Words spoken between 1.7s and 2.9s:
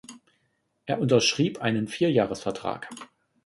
Vier-Jahres-Vertrag.